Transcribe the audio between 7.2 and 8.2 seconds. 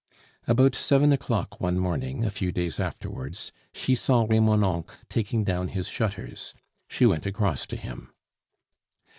across to him.